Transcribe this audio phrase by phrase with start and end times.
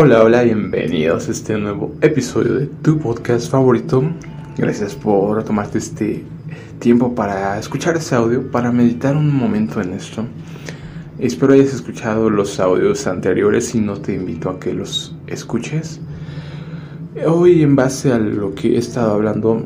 [0.00, 4.04] Hola, hola, bienvenidos a este nuevo episodio de tu podcast favorito.
[4.56, 6.24] Gracias por tomarte este
[6.78, 10.24] tiempo para escuchar ese audio, para meditar un momento en esto.
[11.18, 16.00] Espero hayas escuchado los audios anteriores y no te invito a que los escuches.
[17.26, 19.64] Hoy en base a lo que he estado hablando,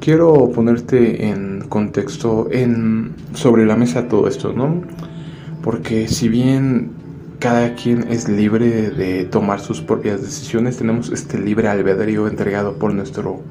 [0.00, 4.82] quiero ponerte en contexto en sobre la mesa todo esto, ¿no?
[5.62, 7.03] Porque si bien
[7.44, 12.94] cada quien es libre de tomar sus propias decisiones, tenemos este libre albedrío entregado por
[12.94, 13.42] nuestro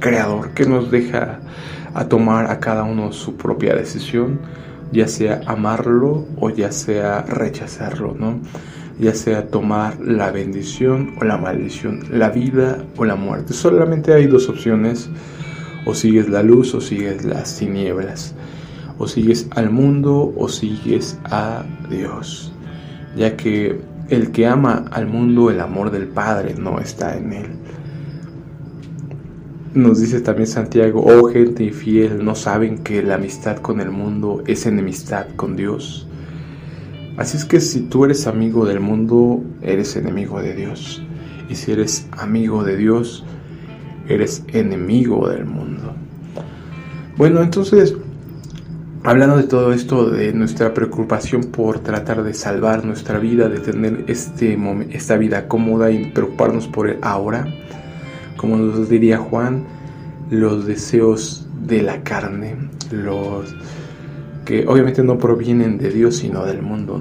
[0.00, 1.40] creador que nos deja
[1.92, 4.40] a tomar a cada uno su propia decisión,
[4.90, 8.40] ya sea amarlo o ya sea rechazarlo, ¿no?
[8.98, 13.52] Ya sea tomar la bendición o la maldición, la vida o la muerte.
[13.52, 15.10] Solamente hay dos opciones,
[15.84, 18.34] o sigues la luz o sigues las tinieblas,
[18.96, 22.55] o sigues al mundo o sigues a Dios,
[23.16, 27.46] ya que el que ama al mundo, el amor del Padre no está en él.
[29.74, 34.42] Nos dice también Santiago, oh gente infiel, ¿no saben que la amistad con el mundo
[34.46, 36.06] es enemistad con Dios?
[37.16, 41.02] Así es que si tú eres amigo del mundo, eres enemigo de Dios.
[41.48, 43.24] Y si eres amigo de Dios,
[44.08, 45.94] eres enemigo del mundo.
[47.16, 47.96] Bueno, entonces,
[49.06, 54.04] hablando de todo esto, de nuestra preocupación por tratar de salvar nuestra vida, de tener
[54.08, 54.58] este
[54.90, 57.46] esta vida cómoda y preocuparnos por el ahora,
[58.36, 59.64] como nos diría Juan,
[60.28, 62.56] los deseos de la carne,
[62.90, 63.54] los
[64.44, 67.00] que obviamente no provienen de Dios sino del mundo.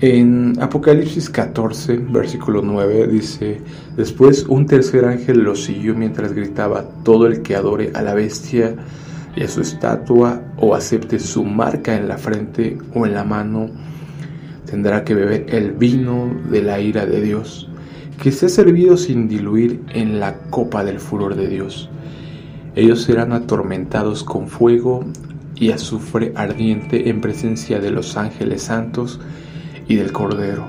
[0.00, 3.60] En Apocalipsis 14, versículo 9 dice,
[3.96, 8.76] después un tercer ángel lo siguió mientras gritaba, todo el que adore a la bestia
[9.42, 13.70] a su estatua o acepte su marca en la frente o en la mano,
[14.66, 17.68] tendrá que beber el vino de la ira de Dios
[18.22, 21.90] que se ha servido sin diluir en la copa del furor de Dios.
[22.74, 25.04] Ellos serán atormentados con fuego
[25.56, 29.20] y azufre ardiente en presencia de los ángeles santos
[29.88, 30.68] y del Cordero.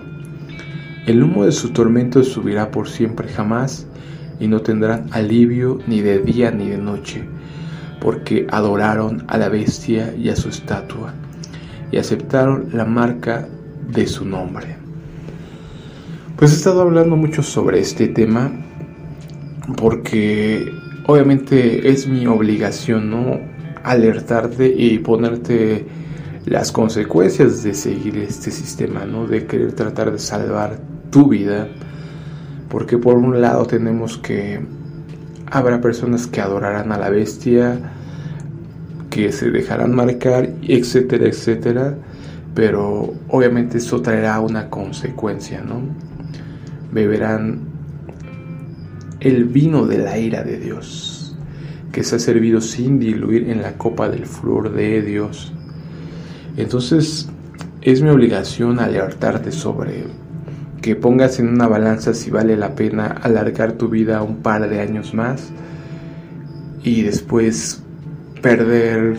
[1.07, 3.87] El humo de su tormento subirá por siempre jamás,
[4.37, 7.23] y no tendrán alivio ni de día ni de noche,
[8.05, 11.11] porque adoraron a la bestia y a su estatua,
[11.91, 13.47] y aceptaron la marca
[13.91, 14.75] de su nombre.
[16.35, 18.51] Pues he estado hablando mucho sobre este tema
[19.75, 20.71] porque
[21.07, 23.39] obviamente es mi obligación, ¿no?
[23.83, 25.87] Alertarte y ponerte
[26.45, 29.25] las consecuencias de seguir este sistema, ¿no?
[29.25, 30.77] De querer tratar de salvar
[31.09, 31.67] tu vida.
[32.69, 34.59] Porque por un lado tenemos que
[35.49, 37.93] habrá personas que adorarán a la bestia,
[39.15, 41.95] que se dejarán marcar, etcétera, etcétera.
[42.53, 45.83] Pero obviamente eso traerá una consecuencia, ¿no?
[46.91, 47.59] beberán
[49.21, 51.33] el vino de la ira de Dios,
[51.93, 55.53] que se ha servido sin diluir en la copa del flor de Dios.
[56.57, 57.29] Entonces
[57.81, 60.07] es mi obligación alertarte sobre
[60.81, 64.81] que pongas en una balanza si vale la pena alargar tu vida un par de
[64.81, 65.51] años más
[66.83, 67.81] y después
[68.45, 69.17] perder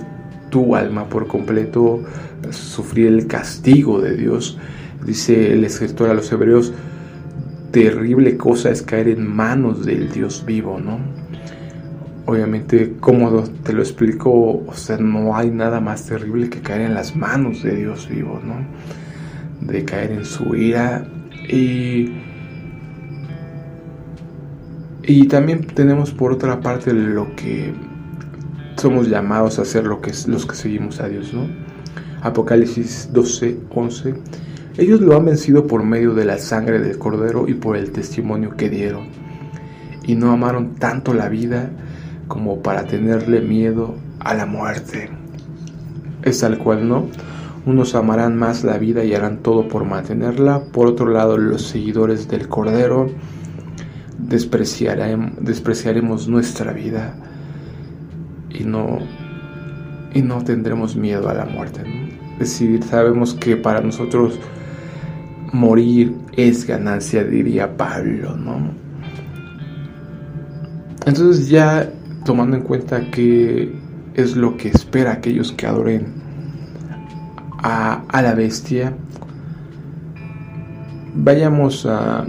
[0.50, 2.00] tu alma por completo,
[2.50, 4.56] sufrir el castigo de Dios.
[5.04, 6.72] Dice el escritor a los hebreos,
[7.72, 11.00] terrible cosa es caer en manos del Dios vivo, ¿no?
[12.26, 16.94] Obviamente, como te lo explico, o sea, no hay nada más terrible que caer en
[16.94, 18.54] las manos de Dios vivo, ¿no?
[19.60, 21.04] De caer en su ira
[21.48, 22.12] y
[25.02, 27.72] y también tenemos por otra parte lo que
[28.76, 31.48] somos llamados a hacer lo que los que seguimos a Dios, ¿no?
[32.22, 34.14] Apocalipsis 12, 11
[34.78, 38.58] ellos lo han vencido por medio de la sangre del cordero y por el testimonio
[38.58, 39.06] que dieron.
[40.04, 41.70] Y no amaron tanto la vida
[42.28, 45.08] como para tenerle miedo a la muerte.
[46.22, 47.06] Es tal cual, ¿no?
[47.64, 50.64] Unos amarán más la vida y harán todo por mantenerla.
[50.72, 53.08] Por otro lado, los seguidores del Cordero
[54.18, 57.14] despreciaremos nuestra vida
[58.58, 58.98] y no,
[60.14, 61.82] y no tendremos miedo a la muerte.
[62.34, 64.38] Es decir, sabemos que para nosotros
[65.52, 68.70] morir es ganancia, diría Pablo, ¿no?
[71.06, 71.90] Entonces ya
[72.24, 73.72] tomando en cuenta que
[74.14, 76.06] es lo que espera aquellos que adoren
[77.62, 78.92] a, a la bestia,
[81.14, 82.26] vayamos a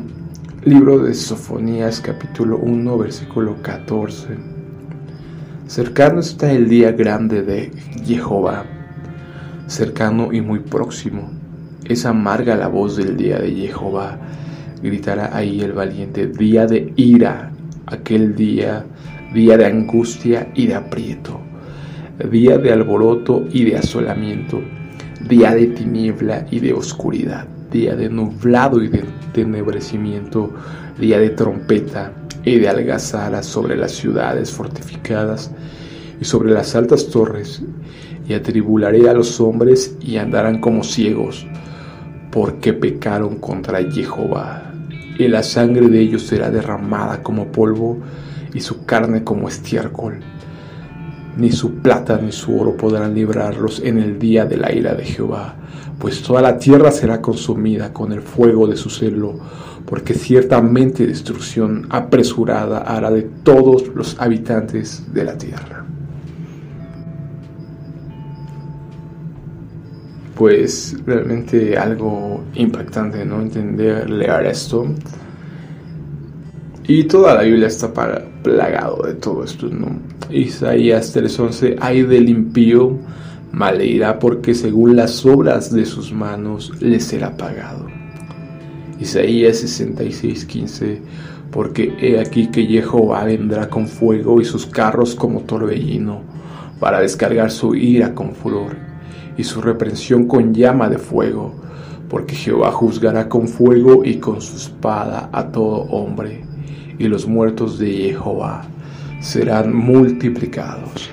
[0.63, 4.56] libro de Sofonías capítulo 1 versículo 14.
[5.67, 7.73] Cercano está el día grande de
[8.05, 8.63] Jehová,
[9.67, 11.29] cercano y muy próximo.
[11.83, 14.17] Es amarga la voz del día de Jehová,
[14.81, 17.51] gritará ahí el valiente, día de ira,
[17.85, 18.85] aquel día,
[19.33, 21.41] día de angustia y de aprieto,
[22.31, 24.61] día de alboroto y de asolamiento,
[25.27, 29.03] día de tiniebla y de oscuridad, día de nublado y de
[29.33, 30.49] tenebrecimiento,
[30.97, 32.13] día de trompeta
[32.47, 35.51] y de algazara sobre las ciudades fortificadas
[36.21, 37.61] y sobre las altas torres,
[38.27, 41.45] y atribularé a los hombres y andarán como ciegos,
[42.31, 44.71] porque pecaron contra Jehová.
[45.19, 47.97] Y la sangre de ellos será derramada como polvo,
[48.53, 50.21] y su carne como estiércol.
[51.35, 55.03] Ni su plata ni su oro podrán librarlos en el día de la ira de
[55.03, 55.55] Jehová,
[55.99, 59.37] pues toda la tierra será consumida con el fuego de su celo,
[59.87, 65.85] porque ciertamente destrucción apresurada hará de todos los habitantes de la tierra.
[70.35, 73.41] Pues realmente algo impactante, ¿no?
[73.41, 74.85] Entender, leer esto.
[76.85, 77.91] Y toda la Biblia está
[78.43, 79.99] plagado de todo esto, ¿no?
[80.29, 82.97] Isaías 3:11, hay del impío,
[83.53, 83.81] mal
[84.19, 87.96] porque según las obras de sus manos le será pagado.
[88.99, 90.99] Isaías 66:15,
[91.51, 96.21] porque he aquí que Jehová vendrá con fuego y sus carros como torbellino,
[96.79, 98.75] para descargar su ira con furor
[99.37, 101.53] y su reprensión con llama de fuego,
[102.09, 106.43] porque Jehová juzgará con fuego y con su espada a todo hombre,
[106.97, 108.63] y los muertos de Jehová
[109.19, 111.11] serán multiplicados.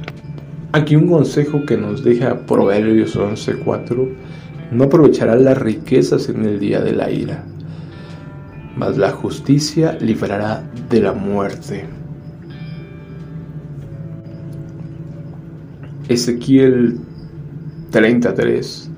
[0.72, 4.08] Aquí un consejo que nos deja Proverbios 11:4,
[4.72, 7.44] no aprovecharás las riquezas en el día de la ira
[8.76, 11.84] mas la justicia librará de la muerte.
[16.08, 16.98] Ezequiel
[17.90, 18.90] 33,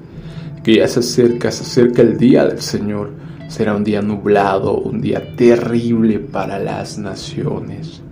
[0.65, 3.13] que ya se acerca, se acerca el día del Señor,
[3.49, 8.03] será un día nublado, un día terrible para las naciones.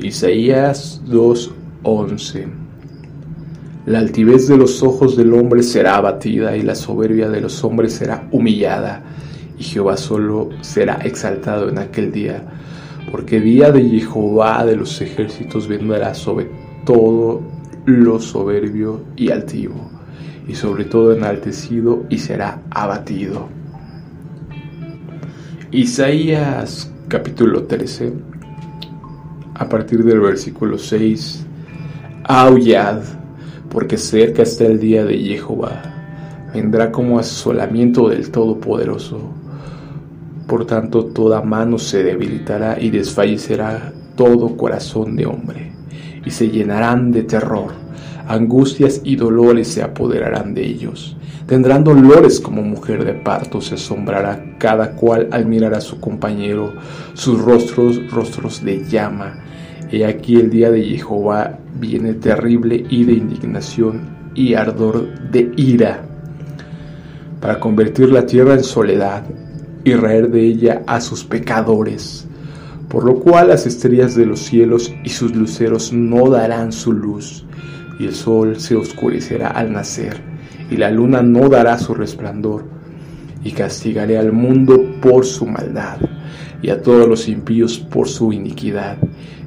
[0.00, 2.65] Isaías 2:11
[3.86, 7.92] la altivez de los ojos del hombre será abatida y la soberbia de los hombres
[7.92, 9.04] será humillada,
[9.56, 12.42] y Jehová solo será exaltado en aquel día,
[13.12, 16.50] porque día de Jehová de los ejércitos vendrá sobre
[16.84, 17.42] todo
[17.84, 19.88] lo soberbio y altivo,
[20.48, 23.48] y sobre todo enaltecido y será abatido.
[25.70, 28.12] Isaías capítulo 13,
[29.54, 31.46] a partir del versículo 6,
[32.24, 33.02] aullad
[33.70, 35.82] porque cerca está el día de Jehová,
[36.52, 39.20] vendrá como asolamiento del Todopoderoso.
[40.46, 45.72] Por tanto, toda mano se debilitará y desfallecerá todo corazón de hombre,
[46.24, 47.72] y se llenarán de terror,
[48.26, 51.16] angustias y dolores se apoderarán de ellos.
[51.46, 56.72] Tendrán dolores como mujer de parto, se asombrará cada cual al mirar a su compañero,
[57.14, 59.44] sus rostros, rostros de llama.
[59.90, 66.04] He aquí el día de Jehová viene terrible y de indignación y ardor de ira,
[67.40, 69.24] para convertir la tierra en soledad
[69.84, 72.26] y raer de ella a sus pecadores,
[72.88, 77.46] por lo cual las estrellas de los cielos y sus luceros no darán su luz,
[78.00, 80.20] y el sol se oscurecerá al nacer,
[80.68, 82.64] y la luna no dará su resplandor,
[83.44, 85.98] y castigaré al mundo por su maldad,
[86.60, 88.98] y a todos los impíos por su iniquidad,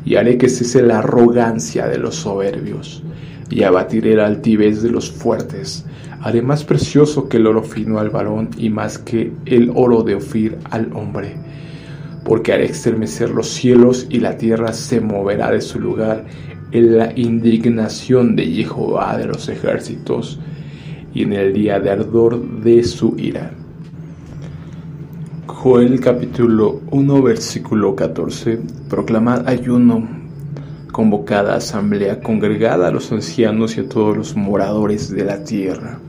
[0.05, 3.03] y haré que cese la arrogancia de los soberbios,
[3.49, 5.85] y abatiré la altivez de los fuertes.
[6.21, 10.15] Haré más precioso que el oro fino al varón y más que el oro de
[10.15, 11.35] Ofir al hombre.
[12.25, 16.25] Porque haré estremecer los cielos y la tierra se moverá de su lugar
[16.71, 20.39] en la indignación de Jehová de los ejércitos
[21.13, 23.51] y en el día de ardor de su ira.
[25.51, 28.59] Joel capítulo 1 versículo 14.
[28.87, 30.07] Proclamad ayuno,
[30.91, 35.99] convocada asamblea, congregada a los ancianos y a todos los moradores de la tierra,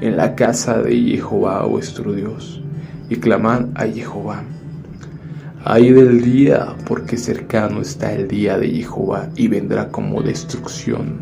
[0.00, 2.62] en la casa de Jehová vuestro Dios,
[3.08, 4.42] y clamad a Jehová.
[5.64, 11.18] Ay del día, porque cercano está el día de Jehová y vendrá como destrucción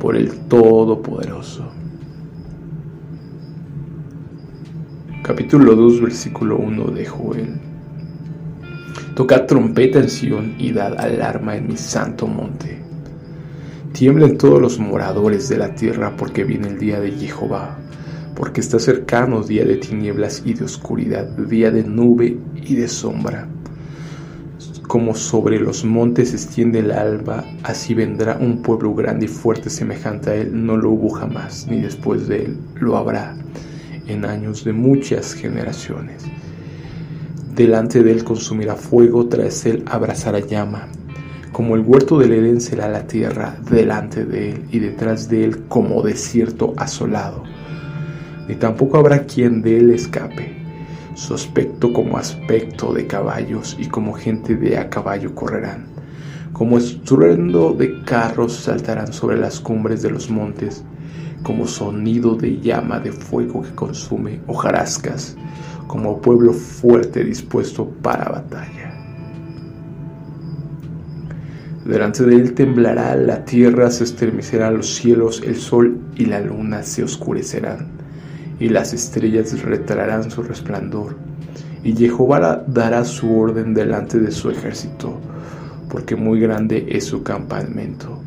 [0.00, 1.64] por el Todopoderoso.
[5.28, 7.60] Capítulo 2, versículo 1 de Joel.
[9.14, 12.78] Tocad trompeta en Sion y dad alarma en mi santo monte.
[13.92, 17.76] Tiemblen todos los moradores de la tierra porque viene el día de Jehová,
[18.34, 23.46] porque está cercano día de tinieblas y de oscuridad, día de nube y de sombra,
[24.86, 29.68] como sobre los montes se extiende el alba, así vendrá un pueblo grande y fuerte
[29.68, 33.36] semejante a él, no lo hubo jamás, ni después de él lo habrá
[34.08, 36.24] en años de muchas generaciones.
[37.54, 40.88] Delante de él consumirá fuego, tras él abrazará llama.
[41.52, 45.64] Como el huerto del Edén será la tierra delante de él y detrás de él
[45.68, 47.42] como desierto asolado.
[48.48, 50.58] Ni tampoco habrá quien de él escape
[51.18, 55.86] su aspecto como aspecto de caballos y como gente de a caballo correrán.
[56.52, 60.84] Como estruendo de carros saltarán sobre las cumbres de los montes,
[61.42, 65.36] como sonido de llama de fuego que consume hojarascas,
[65.86, 68.94] como pueblo fuerte dispuesto para batalla.
[71.84, 76.82] Delante de él temblará la tierra, se estremecerán los cielos, el sol y la luna
[76.82, 77.98] se oscurecerán
[78.60, 81.16] y las estrellas retrarán su resplandor.
[81.84, 85.18] Y Jehová dará su orden delante de su ejército,
[85.88, 88.20] porque muy grande es su campamento.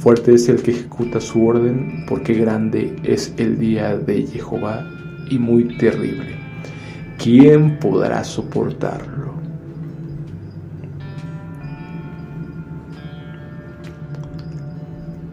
[0.00, 4.88] Fuerte es el que ejecuta su orden, porque grande es el día de Jehová
[5.28, 6.36] y muy terrible.
[7.22, 9.34] ¿Quién podrá soportarlo?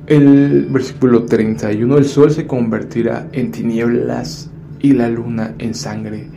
[0.05, 4.49] El versículo 31, el sol se convertirá en tinieblas
[4.81, 6.27] y la luna en sangre,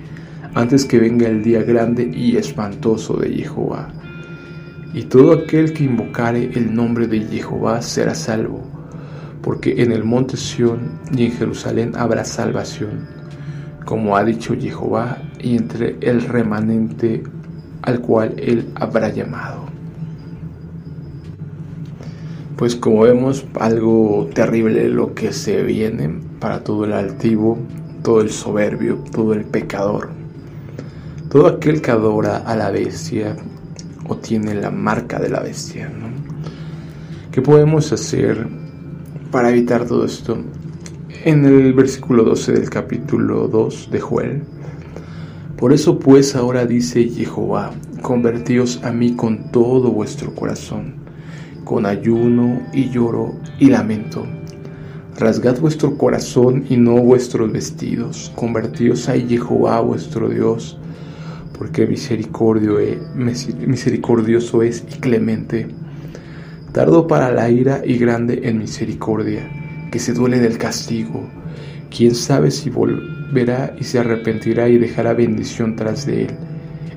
[0.54, 3.92] antes que venga el día grande y espantoso de Jehová.
[4.92, 8.60] Y todo aquel que invocare el nombre de Jehová será salvo,
[9.40, 13.06] porque en el monte Sión y en Jerusalén habrá salvación,
[13.84, 17.22] como ha dicho Jehová, y entre el remanente
[17.82, 19.66] al cual él habrá llamado.
[22.56, 27.58] Pues como vemos algo terrible lo que se viene para todo el altivo,
[28.02, 30.10] todo el soberbio, todo el pecador,
[31.30, 33.36] todo aquel que adora a la bestia
[34.10, 35.88] o tiene la marca de la bestia.
[35.88, 36.08] ¿no?
[37.32, 38.46] ¿Qué podemos hacer
[39.30, 40.36] para evitar todo esto?
[41.24, 44.42] En el versículo 12 del capítulo 2 de Joel,
[45.56, 47.70] por eso pues ahora dice Jehová,
[48.02, 51.00] convertíos a mí con todo vuestro corazón
[51.70, 54.26] con ayuno y lloro y lamento.
[55.16, 60.80] Rasgad vuestro corazón y no vuestros vestidos, convertíos a Jehová vuestro Dios,
[61.60, 65.68] porque misericordio es, misericordioso es y clemente,
[66.72, 69.46] tardo para la ira y grande en misericordia,
[69.92, 71.28] que se duele del castigo.
[71.94, 76.30] Quién sabe si volverá y se arrepentirá y dejará bendición tras de él.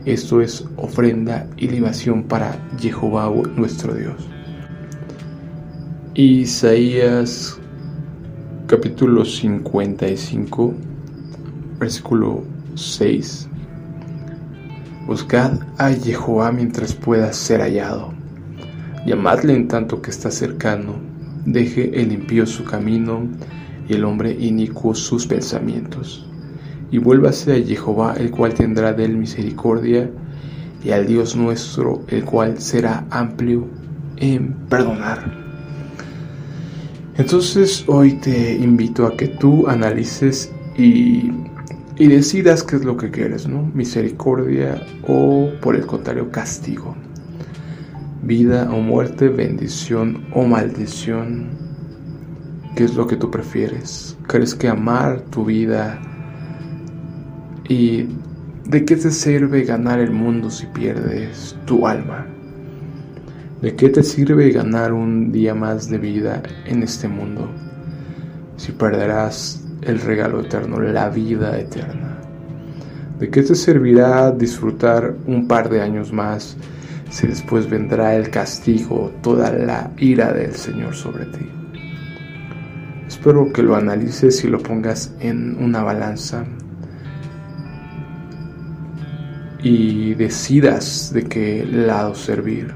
[0.06, 4.30] Esto es ofrenda y libación para Jehová nuestro Dios.
[6.14, 7.60] Isaías
[8.68, 10.74] capítulo 55,
[11.82, 13.50] versículo 6.
[15.06, 18.14] Buscad a Jehová mientras pueda ser hallado.
[19.06, 20.96] Llamadle en tanto que está cercano.
[21.46, 23.28] Deje el impío su camino
[23.90, 26.26] y el hombre inicuo sus pensamientos.
[26.90, 30.10] Y vuélvase a Jehová, el cual tendrá de él misericordia,
[30.84, 33.68] y al Dios nuestro, el cual será amplio
[34.18, 35.44] en perdonar.
[37.18, 41.30] Entonces hoy te invito a que tú analices y,
[41.98, 43.70] decidas qué es lo que quieres, ¿no?
[43.74, 46.96] Misericordia o por el contrario castigo.
[48.24, 51.50] Vida o muerte, bendición o maldición.
[52.76, 54.18] ¿Qué es lo que tú prefieres?
[54.28, 56.02] ¿Crees que amar tu vida
[57.70, 58.08] y
[58.66, 62.26] de qué te sirve ganar el mundo si pierdes tu alma?
[63.62, 67.50] ¿De qué te sirve ganar un día más de vida en este mundo
[68.58, 72.20] si perderás el regalo eterno, la vida eterna?
[73.20, 76.58] ¿De qué te servirá disfrutar un par de años más
[77.10, 81.50] si después vendrá el castigo, toda la ira del Señor sobre ti?
[83.08, 86.46] Espero que lo analices y lo pongas en una balanza
[89.62, 92.74] y decidas de qué lado servir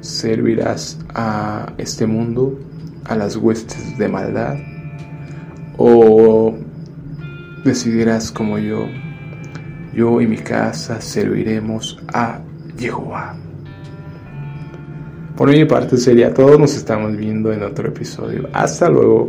[0.00, 2.58] servirás a este mundo,
[3.04, 4.56] a las huestes de maldad,
[5.76, 6.54] o
[7.64, 8.86] decidirás como yo,
[9.94, 12.40] yo y mi casa serviremos a
[12.78, 13.36] Jehová.
[15.36, 18.48] Por mi parte sería todo, nos estamos viendo en otro episodio.
[18.52, 19.28] Hasta luego.